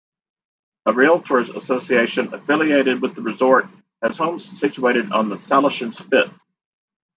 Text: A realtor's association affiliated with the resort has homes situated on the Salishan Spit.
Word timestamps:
A 0.87 0.93
realtor's 0.93 1.51
association 1.51 2.33
affiliated 2.33 3.03
with 3.03 3.13
the 3.13 3.21
resort 3.21 3.67
has 4.01 4.17
homes 4.17 4.45
situated 4.59 5.11
on 5.11 5.29
the 5.29 5.35
Salishan 5.35 5.93
Spit. 5.93 6.31